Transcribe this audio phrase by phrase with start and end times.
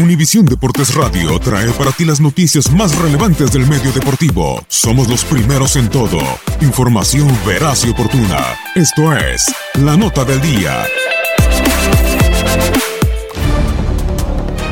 [0.00, 4.64] Univisión Deportes Radio trae para ti las noticias más relevantes del medio deportivo.
[4.66, 6.18] Somos los primeros en todo.
[6.62, 8.38] Información veraz y oportuna.
[8.74, 10.84] Esto es La Nota del Día.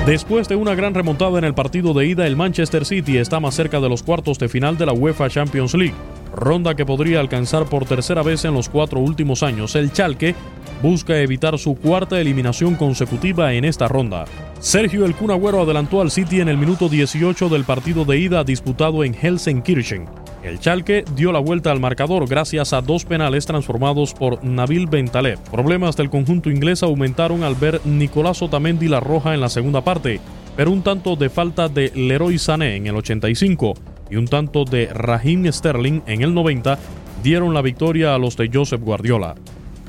[0.06, 3.54] Después de una gran remontada en el partido de ida, el Manchester City está más
[3.54, 5.94] cerca de los cuartos de final de la UEFA Champions League,
[6.34, 9.74] ronda que podría alcanzar por tercera vez en los cuatro últimos años.
[9.74, 10.34] El Chalke
[10.82, 14.24] busca evitar su cuarta eliminación consecutiva en esta ronda.
[14.60, 18.42] Sergio El Kun Agüero adelantó al City en el minuto 18 del partido de ida
[18.42, 20.06] disputado en Helsenkirchen.
[20.42, 25.38] El Chalke dio la vuelta al marcador gracias a dos penales transformados por Nabil Bentaleb.
[25.50, 30.20] Problemas del conjunto inglés aumentaron al ver Nicolás Otamendi la roja en la segunda parte,
[30.56, 33.74] pero un tanto de falta de Leroy Sané en el 85
[34.10, 36.78] y un tanto de Raheem Sterling en el 90
[37.22, 39.36] dieron la victoria a los de Joseph Guardiola.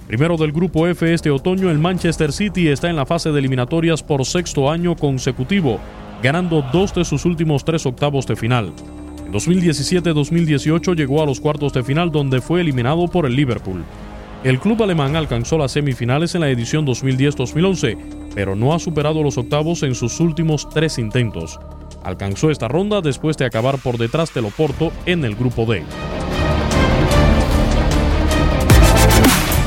[0.10, 4.02] Primero del grupo F este otoño, el Manchester City está en la fase de eliminatorias
[4.02, 5.80] por sexto año consecutivo,
[6.24, 8.74] ganando dos de sus últimos tres octavos de final.
[9.24, 13.84] En 2017-2018 llegó a los cuartos de final donde fue eliminado por el Liverpool.
[14.44, 19.38] El club alemán alcanzó las semifinales en la edición 2010-2011, pero no ha superado los
[19.38, 21.60] octavos en sus últimos tres intentos.
[22.04, 25.84] Alcanzó esta ronda después de acabar por detrás del Oporto en el grupo D.